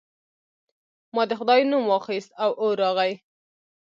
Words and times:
ما 1.15 1.23
د 1.27 1.31
خدای 1.39 1.61
نوم 1.71 1.83
واخیست 1.87 2.31
او 2.43 2.51
اور 2.61 2.75
راغی. 2.81 3.13